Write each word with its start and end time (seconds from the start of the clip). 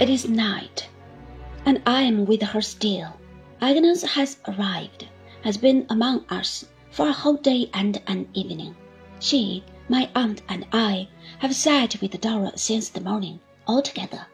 It 0.00 0.08
is 0.08 0.28
night, 0.28 0.88
and 1.66 1.82
I 1.84 2.02
am 2.02 2.24
with 2.24 2.40
her 2.40 2.60
still. 2.60 3.18
Agnes 3.60 4.04
has 4.04 4.36
arrived, 4.46 5.08
has 5.42 5.56
been 5.56 5.86
among 5.90 6.24
us 6.30 6.66
for 6.92 7.08
a 7.08 7.12
whole 7.12 7.34
day 7.34 7.68
and 7.74 8.00
an 8.06 8.28
evening. 8.32 8.76
She, 9.18 9.64
my 9.88 10.08
aunt, 10.14 10.42
and 10.48 10.68
I 10.72 11.08
have 11.40 11.52
sat 11.52 12.00
with 12.00 12.20
Dora 12.20 12.52
since 12.56 12.88
the 12.90 13.00
morning, 13.00 13.40
all 13.66 13.82
together. 13.82 14.24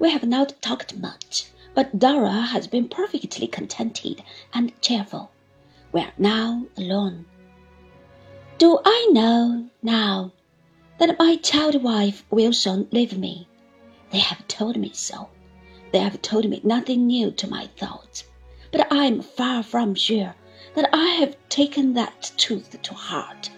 We 0.00 0.10
have 0.10 0.24
not 0.24 0.60
talked 0.60 0.96
much, 0.96 1.46
but 1.74 1.96
Dora 1.96 2.48
has 2.50 2.66
been 2.66 2.88
perfectly 2.88 3.46
contented 3.46 4.20
and 4.52 4.72
cheerful. 4.80 5.30
We 5.92 6.00
are 6.00 6.12
now 6.18 6.66
alone. 6.76 7.26
Do 8.58 8.80
I 8.84 9.10
know 9.12 9.68
now 9.80 10.32
that 10.98 11.20
my 11.20 11.36
child 11.36 11.84
wife 11.84 12.24
will 12.30 12.52
soon 12.52 12.88
leave 12.90 13.16
me? 13.16 13.46
They 14.14 14.20
have 14.20 14.46
told 14.46 14.76
me 14.76 14.92
so. 14.94 15.28
They 15.90 15.98
have 15.98 16.22
told 16.22 16.48
me 16.48 16.60
nothing 16.62 17.04
new 17.04 17.32
to 17.32 17.50
my 17.50 17.66
thoughts, 17.76 18.22
but 18.70 18.86
I 18.92 19.06
am 19.06 19.20
far 19.20 19.64
from 19.64 19.96
sure 19.96 20.36
that 20.76 20.88
I 20.92 21.16
have 21.16 21.36
taken 21.48 21.94
that 21.94 22.30
truth 22.36 22.80
to 22.80 22.94
heart. 22.94 23.50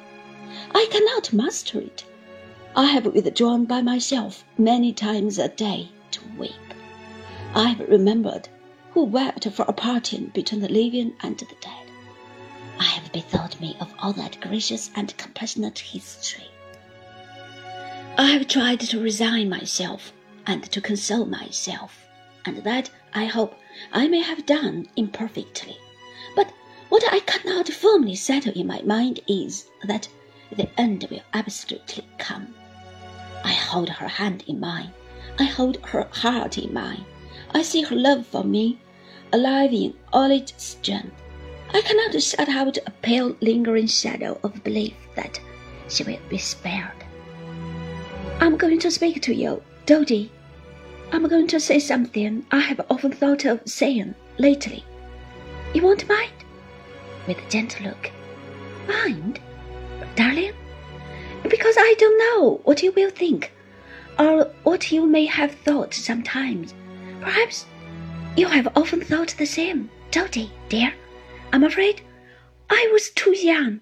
I 0.75 0.89
cannot 0.91 1.35
master 1.35 1.79
it. 1.81 2.07
I 2.75 2.87
have 2.87 3.05
withdrawn 3.05 3.67
by 3.67 3.83
myself 3.83 4.45
many 4.57 4.95
times 4.95 5.39
a 5.39 5.49
day 5.49 5.91
to 6.13 6.23
weep. 6.39 6.75
I 7.55 7.69
have 7.69 7.87
remembered 7.91 8.49
who 8.93 9.05
wept 9.05 9.47
for 9.51 9.67
a 9.69 9.75
parting 9.75 10.31
between 10.33 10.63
the 10.63 10.71
living 10.71 11.13
and 11.21 11.37
the 11.37 11.45
dead. 11.61 11.87
I 12.81 12.85
have 12.85 13.13
bethought 13.13 13.61
me 13.61 13.77
of 13.79 13.93
all 13.99 14.15
that 14.15 14.41
gracious 14.41 14.91
and 14.97 15.15
compassionate 15.19 15.81
history. 15.81 16.49
I 18.17 18.31
have 18.31 18.49
tried 18.49 18.81
to 18.81 18.99
resign 19.03 19.51
myself 19.51 20.15
and 20.47 20.63
to 20.71 20.81
console 20.81 21.27
myself, 21.27 22.07
and 22.45 22.59
that 22.65 22.91
I 23.13 23.25
hope 23.25 23.55
I 23.93 24.09
may 24.09 24.21
have 24.21 24.47
done 24.47 24.89
imperfectly. 24.97 25.77
But 26.35 26.53
what 26.89 27.03
I 27.13 27.21
cannot 27.21 27.69
firmly 27.69 28.15
settle 28.15 28.53
in 28.53 28.67
my 28.67 28.81
mind 28.83 29.21
is 29.27 29.67
that 29.85 30.09
the 30.57 30.69
end 30.79 31.07
will 31.11 31.23
absolutely 31.35 32.05
come. 32.19 32.55
I 33.45 33.53
hold 33.53 33.89
her 33.89 34.09
hand 34.09 34.45
in 34.47 34.61
mine. 34.61 34.93
I 35.39 35.45
hold 35.45 35.79
her 35.87 36.09
heart 36.13 36.59
in 36.59 36.73
mine. 36.73 37.05
I 37.53 37.63
see 37.63 37.83
her 37.83 37.97
love 37.97 38.27
for 38.27 38.45
me, 38.45 38.79
alive 39.33 39.73
in 39.73 39.95
all 40.13 40.31
its 40.31 40.55
strength. 40.63 41.23
I 41.75 41.81
cannot 41.83 42.23
shut 42.23 42.49
out 42.49 42.79
a 42.87 42.91
pale, 43.03 43.37
lingering 43.41 43.89
shadow 43.89 44.39
of 44.43 44.63
belief 44.63 44.95
that 45.17 45.41
she 45.89 46.05
will 46.05 46.19
be 46.29 46.39
spared. 46.39 47.05
I'm 48.41 48.57
going 48.57 48.79
to 48.81 48.91
speak 48.91 49.23
to 49.23 49.35
you, 49.35 49.63
Doady. 49.85 50.31
I'm 51.13 51.29
going 51.29 51.47
to 51.49 51.61
say 51.61 51.79
something 51.79 52.45
I 52.51 52.61
have 52.61 52.81
often 52.91 53.13
thought 53.13 53.45
of 53.45 53.61
saying 53.65 54.15
lately. 54.39 54.85
You 55.75 55.83
won't 55.83 56.09
mind? 56.09 56.33
With 57.27 57.39
a 57.39 57.51
gentle 57.51 57.87
look. 57.87 58.11
Mind? 58.89 59.41
Darling? 60.15 60.53
Because 61.49 61.77
I 61.79 61.95
don't 61.99 62.19
know 62.19 62.61
what 62.65 62.83
you 62.83 62.93
will 62.93 63.11
think, 63.11 63.53
or 64.19 64.51
what 64.65 64.91
you 64.91 65.07
may 65.07 65.27
have 65.27 65.53
thought 65.53 65.95
sometimes. 65.95 66.75
Perhaps 67.21 67.67
you 68.37 68.49
have 68.49 68.69
often 68.77 69.01
thought 69.01 69.35
the 69.39 69.47
same, 69.47 69.91
Doady, 70.11 70.51
dear. 70.69 70.93
I'm 71.53 71.65
afraid 71.65 72.03
I 72.69 72.89
was 72.93 73.11
too 73.11 73.37
young. 73.37 73.81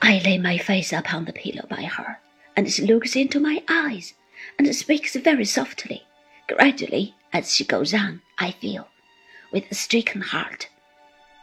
I 0.00 0.20
lay 0.24 0.38
my 0.38 0.58
face 0.58 0.92
upon 0.92 1.24
the 1.24 1.32
pillow 1.32 1.66
by 1.68 1.82
her, 1.82 2.18
and 2.56 2.70
she 2.70 2.86
looks 2.86 3.16
into 3.16 3.40
my 3.40 3.62
eyes 3.68 4.14
and 4.58 4.74
speaks 4.74 5.14
very 5.16 5.44
softly. 5.44 6.06
Gradually, 6.48 7.14
as 7.32 7.54
she 7.54 7.64
goes 7.64 7.92
on, 7.92 8.22
I 8.38 8.52
feel, 8.52 8.88
with 9.52 9.64
a 9.70 9.74
stricken 9.74 10.20
heart, 10.20 10.68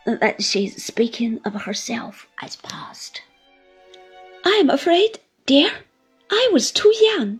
that 0.05 0.41
she 0.41 0.65
is 0.65 0.83
speaking 0.83 1.39
of 1.45 1.53
herself 1.53 2.27
as 2.41 2.55
past. 2.55 3.21
I 4.45 4.51
am 4.51 4.69
afraid, 4.69 5.19
dear, 5.45 5.71
I 6.31 6.49
was 6.51 6.71
too 6.71 6.93
young. 7.01 7.39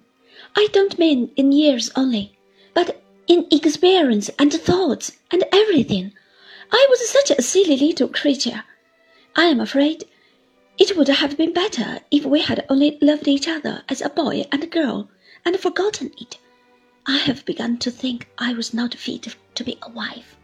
I 0.56 0.68
don't 0.72 1.00
mean 1.00 1.32
in 1.36 1.52
years 1.52 1.90
only, 1.96 2.38
but 2.74 3.02
in 3.28 3.48
experience 3.52 4.30
and 4.38 4.54
thoughts 4.54 5.14
and 5.32 5.44
everything. 5.52 6.14
I 6.72 6.86
was 6.90 7.10
such 7.10 7.32
a 7.32 7.42
silly 7.42 7.78
little 7.78 8.08
creature. 8.08 8.64
I 9.36 9.46
am 9.46 9.60
afraid 9.60 10.06
it 10.78 10.98
would 10.98 11.08
have 11.08 11.38
been 11.38 11.54
better 11.54 12.00
if 12.12 12.26
we 12.26 12.42
had 12.42 12.66
only 12.70 12.98
loved 13.02 13.28
each 13.28 13.48
other 13.48 13.84
as 13.90 14.02
a 14.02 14.10
boy 14.10 14.46
and 14.52 14.64
a 14.64 14.68
girl 14.68 15.10
and 15.46 15.60
forgotten 15.60 16.12
it. 16.18 16.38
I 17.06 17.18
have 17.18 17.46
begun 17.46 17.78
to 17.80 17.92
think 17.92 18.30
I 18.38 18.54
was 18.54 18.74
not 18.74 18.96
fit 18.96 19.36
to 19.56 19.64
be 19.64 19.78
a 19.82 19.90
wife. 19.90 20.38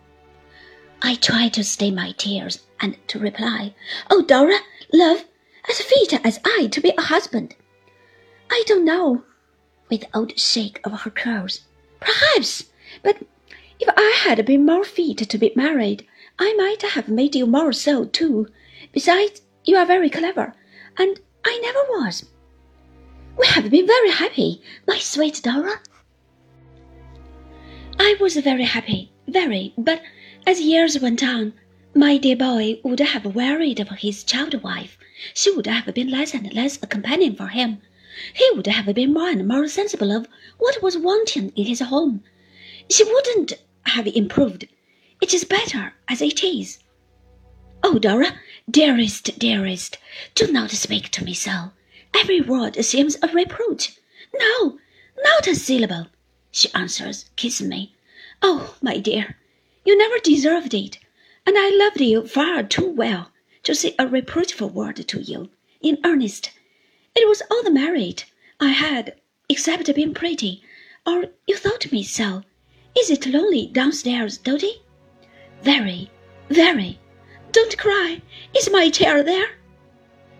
I 1.01 1.15
try 1.15 1.47
to 1.49 1.63
stay 1.63 1.91
my 1.91 2.11
tears 2.17 2.59
and 2.81 2.97
to 3.07 3.19
reply, 3.19 3.73
Oh, 4.09 4.21
Dora, 4.21 4.59
love, 4.91 5.25
as 5.69 5.81
fit 5.81 6.19
as 6.25 6.39
I 6.43 6.67
to 6.71 6.81
be 6.81 6.93
a 6.97 7.01
husband. 7.01 7.55
I 8.51 8.63
don't 8.65 8.83
know, 8.83 9.23
with 9.89 10.03
an 10.03 10.09
old 10.13 10.37
shake 10.37 10.81
of 10.83 11.01
her 11.01 11.09
curls. 11.09 11.61
Perhaps, 12.01 12.65
but 13.01 13.17
if 13.79 13.87
I 13.95 14.13
had 14.25 14.45
been 14.45 14.65
more 14.65 14.83
fit 14.83 15.17
to 15.19 15.37
be 15.37 15.53
married, 15.55 16.05
I 16.37 16.53
might 16.55 16.81
have 16.81 17.07
made 17.07 17.35
you 17.35 17.45
more 17.45 17.71
so 17.71 18.05
too. 18.05 18.47
Besides, 18.91 19.41
you 19.63 19.77
are 19.77 19.85
very 19.85 20.09
clever, 20.09 20.53
and 20.97 21.19
I 21.45 21.59
never 21.61 21.79
was. 22.01 22.25
We 23.39 23.47
have 23.47 23.71
been 23.71 23.87
very 23.87 24.11
happy, 24.11 24.61
my 24.85 24.99
sweet 24.99 25.39
Dora. 25.41 25.79
I 27.97 28.17
was 28.19 28.35
very 28.35 28.65
happy, 28.65 29.13
very, 29.29 29.73
but 29.77 30.01
as 30.45 30.59
years 30.59 30.99
went 30.99 31.23
on, 31.23 31.53
my 31.95 32.17
dear 32.17 32.35
boy 32.35 32.81
would 32.83 32.99
have 32.99 33.33
wearied 33.33 33.79
of 33.79 33.87
his 33.91 34.25
child 34.25 34.61
wife. 34.61 34.97
She 35.33 35.51
would 35.51 35.67
have 35.67 35.93
been 35.93 36.09
less 36.11 36.33
and 36.33 36.53
less 36.53 36.83
a 36.83 36.87
companion 36.87 37.33
for 37.33 37.47
him. 37.47 37.81
He 38.33 38.51
would 38.55 38.67
have 38.67 38.93
been 38.93 39.13
more 39.13 39.29
and 39.29 39.47
more 39.47 39.69
sensible 39.69 40.11
of 40.11 40.27
what 40.57 40.83
was 40.83 40.97
wanting 40.97 41.53
in 41.55 41.65
his 41.65 41.79
home. 41.79 42.25
She 42.89 43.05
wouldn't 43.05 43.53
have 43.83 44.07
improved. 44.07 44.67
It 45.21 45.33
is 45.33 45.45
better 45.45 45.93
as 46.09 46.21
it 46.21 46.43
is. 46.43 46.79
Oh, 47.83 47.99
Dora, 47.99 48.37
dearest, 48.69 49.39
dearest, 49.39 49.97
do 50.35 50.51
not 50.51 50.71
speak 50.71 51.07
to 51.11 51.23
me 51.23 51.33
so. 51.33 51.71
Every 52.13 52.41
word 52.41 52.83
seems 52.83 53.17
a 53.21 53.27
reproach. 53.27 53.97
No, 54.33 54.79
not 55.23 55.47
a 55.47 55.55
syllable, 55.55 56.07
she 56.51 56.73
answers, 56.73 57.25
kissing 57.35 57.69
me. 57.69 57.95
Oh, 58.41 58.75
my 58.81 58.97
dear, 58.97 59.37
you 59.85 59.97
never 59.97 60.19
deserved 60.19 60.73
it, 60.73 60.97
and 61.45 61.57
I 61.57 61.69
loved 61.69 62.01
you 62.01 62.27
far 62.27 62.63
too 62.63 62.89
well 62.89 63.31
to 63.63 63.75
say 63.75 63.95
a 63.99 64.07
reproachful 64.07 64.69
word 64.69 65.07
to 65.07 65.21
you. 65.21 65.49
In 65.81 65.97
earnest, 66.03 66.51
it 67.15 67.27
was 67.27 67.41
all 67.49 67.63
the 67.63 67.71
merit 67.71 68.25
I 68.59 68.69
had, 68.69 69.15
except 69.47 69.93
being 69.93 70.13
pretty, 70.13 70.63
or 71.05 71.25
you 71.47 71.57
thought 71.57 71.91
me 71.91 72.03
so. 72.03 72.43
Is 72.97 73.09
it 73.09 73.25
lonely 73.25 73.67
downstairs, 73.67 74.37
Doady? 74.37 74.81
Very, 75.61 76.09
very. 76.49 76.99
Don't 77.51 77.77
cry. 77.77 78.21
Is 78.55 78.69
my 78.71 78.89
chair 78.89 79.23
there? 79.23 79.49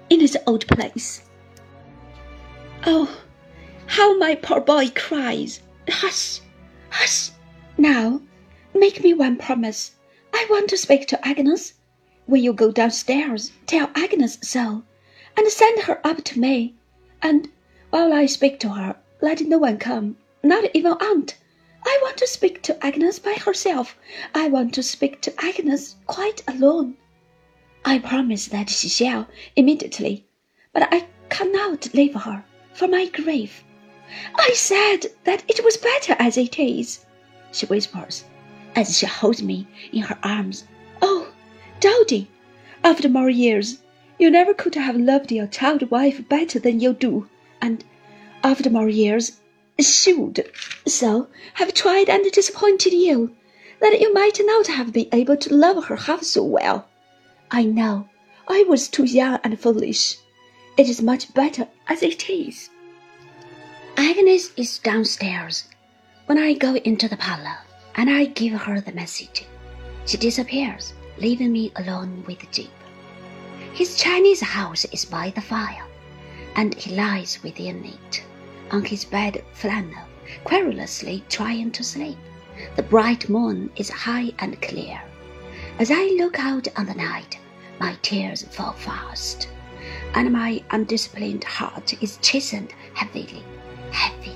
In 0.09 0.21
its 0.21 0.37
old 0.45 0.67
place. 0.67 1.28
Oh, 2.91 3.21
how 3.85 4.17
my 4.17 4.33
poor 4.33 4.59
boy 4.61 4.89
cries. 4.89 5.61
Hush, 5.87 6.39
hush. 6.89 7.29
Now, 7.77 8.19
make 8.73 9.03
me 9.03 9.13
one 9.13 9.37
promise. 9.37 9.91
I 10.33 10.47
want 10.49 10.71
to 10.71 10.77
speak 10.77 11.07
to 11.09 11.27
Agnes. 11.27 11.75
Will 12.25 12.41
you 12.41 12.51
go 12.51 12.71
downstairs, 12.71 13.51
tell 13.67 13.91
Agnes 13.93 14.39
so, 14.41 14.81
and 15.37 15.47
send 15.49 15.81
her 15.81 16.01
up 16.03 16.23
to 16.23 16.39
me? 16.39 16.73
And 17.21 17.51
while 17.91 18.11
I 18.11 18.25
speak 18.25 18.59
to 18.61 18.69
her, 18.69 18.95
let 19.21 19.41
no 19.41 19.59
one 19.59 19.77
come, 19.77 20.17
not 20.41 20.63
even 20.73 20.93
aunt. 20.93 21.37
I 21.85 21.99
want 22.01 22.17
to 22.17 22.25
speak 22.25 22.63
to 22.63 22.83
Agnes 22.83 23.19
by 23.19 23.33
herself. 23.33 23.99
I 24.33 24.49
want 24.49 24.73
to 24.73 24.81
speak 24.81 25.21
to 25.21 25.45
Agnes 25.45 25.95
quite 26.07 26.41
alone. 26.47 26.97
I 27.85 27.99
promise 27.99 28.47
that 28.47 28.71
she 28.71 28.89
shall 28.89 29.27
immediately, 29.55 30.25
but 30.73 30.91
I 30.91 31.05
cannot 31.29 31.93
leave 31.93 32.15
her 32.15 32.43
for 32.73 32.87
my 32.87 33.05
grave. 33.07 33.63
I 34.35 34.51
said 34.53 35.07
that 35.23 35.43
it 35.47 35.63
was 35.63 35.77
better 35.77 36.15
as 36.19 36.37
it 36.37 36.57
is, 36.59 37.05
she 37.51 37.65
whispers, 37.65 38.25
as 38.75 38.97
she 38.97 39.05
holds 39.05 39.41
me 39.43 39.67
in 39.91 40.03
her 40.03 40.17
arms. 40.23 40.65
Oh, 41.01 41.31
Doady, 41.79 42.27
after 42.83 43.09
more 43.09 43.29
years, 43.29 43.79
you 44.17 44.29
never 44.29 44.53
could 44.53 44.75
have 44.75 44.97
loved 44.97 45.31
your 45.31 45.47
child 45.47 45.89
wife 45.91 46.27
better 46.27 46.59
than 46.59 46.79
you 46.79 46.93
do, 46.93 47.29
and 47.61 47.83
after 48.43 48.69
more 48.69 48.89
years, 48.89 49.39
should 49.79 50.51
so 50.85 51.27
have 51.53 51.73
tried 51.73 52.09
and 52.09 52.29
disappointed 52.31 52.93
you, 52.93 53.35
that 53.79 53.99
you 53.99 54.13
might 54.13 54.39
not 54.43 54.67
have 54.67 54.91
been 54.91 55.07
able 55.11 55.37
to 55.37 55.53
love 55.53 55.85
her 55.85 55.95
half 55.95 56.23
so 56.23 56.43
well. 56.43 56.87
I 57.51 57.63
know 57.63 58.09
I 58.47 58.63
was 58.67 58.87
too 58.87 59.05
young 59.05 59.39
and 59.43 59.59
foolish. 59.59 60.17
It 60.79 60.87
is 60.87 61.01
much 61.01 61.33
better 61.33 61.67
as 61.89 62.01
it 62.03 62.29
is. 62.29 62.69
Agnes 63.97 64.51
is 64.55 64.79
downstairs. 64.79 65.65
When 66.25 66.37
I 66.37 66.53
go 66.53 66.75
into 66.75 67.09
the 67.09 67.17
parlor 67.17 67.57
and 67.95 68.09
I 68.09 68.27
give 68.27 68.53
her 68.61 68.79
the 68.79 68.93
message, 68.93 69.45
she 70.05 70.15
disappears, 70.15 70.93
leaving 71.17 71.51
me 71.51 71.73
alone 71.75 72.23
with 72.25 72.49
Jip. 72.53 72.71
His 73.73 73.97
Chinese 73.97 74.39
house 74.39 74.85
is 74.85 75.03
by 75.03 75.31
the 75.31 75.41
fire, 75.41 75.83
and 76.55 76.73
he 76.73 76.95
lies 76.95 77.43
within 77.43 77.83
it, 77.83 78.23
on 78.71 78.85
his 78.85 79.03
bed 79.03 79.43
flannel, 79.51 80.07
querulously 80.45 81.25
trying 81.27 81.71
to 81.71 81.83
sleep. 81.83 82.17
The 82.77 82.83
bright 82.83 83.27
moon 83.27 83.69
is 83.75 83.89
high 83.89 84.31
and 84.39 84.61
clear. 84.61 85.01
As 85.77 85.91
I 85.91 86.05
look 86.17 86.39
out 86.39 86.69
on 86.77 86.85
the 86.85 86.93
night, 86.93 87.37
my 87.81 87.97
tears 88.01 88.43
fall 88.43 88.71
fast, 88.71 89.49
and 90.13 90.31
my 90.31 90.63
undisciplined 90.71 91.43
heart 91.43 92.01
is 92.01 92.17
chastened 92.21 92.73
heavily, 92.93 93.43
heavily. 93.91 94.35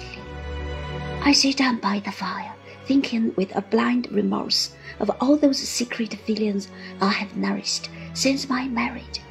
I 1.22 1.32
sit 1.32 1.58
down 1.58 1.80
by 1.80 2.00
the 2.00 2.12
fire, 2.12 2.54
thinking 2.86 3.34
with 3.36 3.56
a 3.56 3.62
blind 3.62 4.12
remorse 4.12 4.76
of 5.00 5.10
all 5.20 5.38
those 5.38 5.60
secret 5.60 6.14
feelings 6.14 6.68
I 7.02 7.10
have 7.10 7.38
nourished 7.38 7.90
since 8.14 8.50
my 8.50 8.68
marriage. 8.68 9.22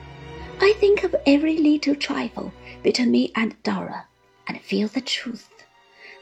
I 0.60 0.74
think 0.78 1.04
of 1.04 1.14
every 1.26 1.58
little 1.58 1.94
trifle 1.94 2.52
between 2.82 3.10
me 3.10 3.32
and 3.34 3.60
Dora, 3.62 4.06
and 4.46 4.60
feel 4.60 4.88
the 4.88 5.00
truth 5.00 5.48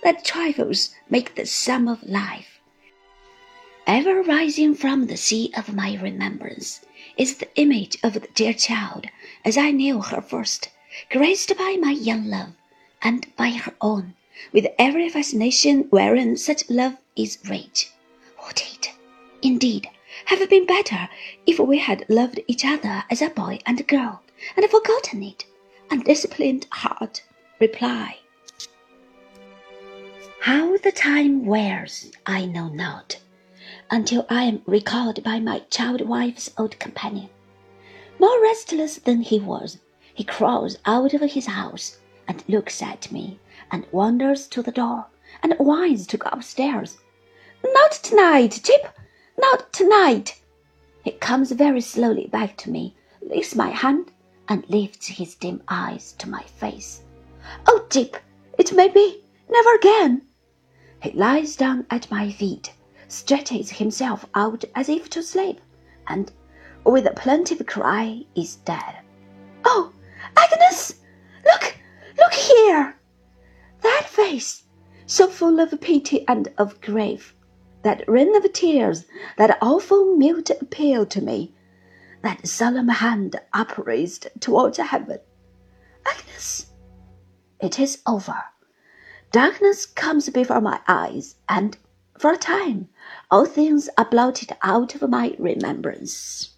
that 0.02 0.24
trifles 0.24 0.94
make 1.08 1.34
the 1.34 1.46
sum 1.46 1.88
of 1.88 2.02
life. 2.02 2.60
Ever 3.86 4.22
rising 4.22 4.74
from 4.74 5.06
the 5.06 5.16
sea 5.16 5.52
of 5.56 5.74
my 5.74 5.98
remembrance 6.00 6.80
is 7.20 7.36
the 7.36 7.54
image 7.56 7.98
of 8.02 8.14
the 8.14 8.26
dear 8.34 8.54
child 8.54 9.04
as 9.44 9.58
I 9.58 9.72
knew 9.72 10.00
her 10.00 10.22
first, 10.22 10.70
graced 11.10 11.54
by 11.58 11.76
my 11.78 11.90
young 11.90 12.24
love 12.24 12.54
and 13.02 13.26
by 13.36 13.50
her 13.50 13.74
own, 13.82 14.14
with 14.52 14.66
every 14.78 15.06
fascination 15.10 15.82
wherein 15.90 16.38
such 16.38 16.70
love 16.70 16.96
is 17.14 17.36
rich. 17.46 17.90
Would 18.42 18.62
it, 18.62 18.92
indeed, 19.42 19.90
have 20.24 20.48
been 20.48 20.64
better 20.64 21.10
if 21.46 21.58
we 21.58 21.76
had 21.76 22.06
loved 22.08 22.40
each 22.46 22.64
other 22.64 23.04
as 23.10 23.20
a 23.20 23.28
boy 23.28 23.58
and 23.66 23.86
girl, 23.86 24.22
and 24.56 24.64
forgotten 24.70 25.22
it, 25.22 25.44
undisciplined 25.90 26.66
heart, 26.72 27.22
reply. 27.60 28.16
How 30.40 30.78
the 30.78 30.92
time 30.92 31.44
wears, 31.44 32.10
I 32.24 32.46
know 32.46 32.68
not, 32.68 33.18
until 33.90 34.24
I 34.28 34.44
am 34.44 34.62
recalled 34.66 35.22
by 35.24 35.40
my 35.40 35.60
child 35.70 36.00
wife's 36.02 36.50
old 36.56 36.78
companion. 36.78 37.28
More 38.18 38.40
restless 38.40 38.96
than 38.96 39.22
he 39.22 39.40
was, 39.40 39.78
he 40.14 40.24
crawls 40.24 40.76
out 40.86 41.12
of 41.12 41.22
his 41.22 41.46
house 41.46 41.98
and 42.28 42.44
looks 42.48 42.80
at 42.82 43.10
me 43.10 43.40
and 43.72 43.86
wanders 43.90 44.46
to 44.48 44.62
the 44.62 44.70
door 44.70 45.06
and 45.42 45.54
whines 45.54 46.06
to 46.08 46.16
go 46.16 46.28
upstairs. 46.30 46.98
Not 47.64 47.92
tonight, 47.92 48.60
Jip, 48.62 48.96
not 49.38 49.72
tonight. 49.72 50.40
He 51.02 51.12
comes 51.12 51.52
very 51.52 51.80
slowly 51.80 52.26
back 52.26 52.56
to 52.58 52.70
me, 52.70 52.94
licks 53.22 53.54
my 53.54 53.70
hand, 53.70 54.12
and 54.48 54.68
lifts 54.68 55.06
his 55.06 55.34
dim 55.34 55.62
eyes 55.68 56.12
to 56.18 56.28
my 56.28 56.42
face. 56.42 57.02
Oh, 57.66 57.86
Jip, 57.90 58.16
it 58.58 58.72
may 58.72 58.88
be 58.88 59.22
never 59.48 59.74
again. 59.74 60.22
He 61.02 61.10
lies 61.12 61.56
down 61.56 61.86
at 61.90 62.10
my 62.10 62.30
feet, 62.30 62.72
stretches 63.10 63.70
himself 63.70 64.24
out 64.34 64.64
as 64.74 64.88
if 64.88 65.10
to 65.10 65.22
sleep, 65.22 65.60
and, 66.06 66.32
with 66.84 67.06
a 67.06 67.12
plaintive 67.12 67.66
cry, 67.66 68.24
is 68.34 68.56
dead. 68.56 68.96
Oh, 69.64 69.92
Agnes, 70.36 70.94
look, 71.44 71.76
look 72.16 72.32
here! 72.32 72.96
That 73.82 74.08
face, 74.08 74.64
so 75.06 75.26
full 75.26 75.58
of 75.58 75.80
pity 75.80 76.26
and 76.28 76.52
of 76.56 76.80
grief, 76.80 77.34
that 77.82 78.08
rain 78.08 78.34
of 78.36 78.52
tears, 78.52 79.06
that 79.36 79.58
awful 79.60 80.16
mute 80.16 80.50
appeal 80.50 81.04
to 81.06 81.20
me, 81.20 81.54
that 82.22 82.46
solemn 82.46 82.88
hand 82.88 83.40
upraised 83.52 84.28
towards 84.38 84.78
heaven. 84.78 85.18
Agnes, 86.06 86.66
it 87.58 87.80
is 87.80 88.02
over. 88.06 88.44
Darkness 89.32 89.86
comes 89.86 90.28
before 90.28 90.60
my 90.60 90.80
eyes, 90.86 91.36
and 91.48 91.76
for 92.20 92.32
a 92.32 92.36
time 92.36 92.86
all 93.30 93.46
things 93.46 93.88
are 93.96 94.04
blotted 94.04 94.52
out 94.62 94.94
of 94.94 95.08
my 95.08 95.34
remembrance. 95.38 96.50